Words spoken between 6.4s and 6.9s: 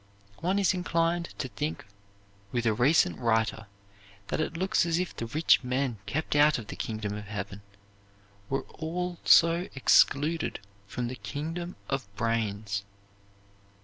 of the